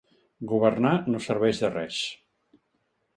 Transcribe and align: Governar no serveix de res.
Governar 0.51 0.93
no 1.15 1.21
serveix 1.25 1.59
de 1.65 1.71
res. 1.75 1.99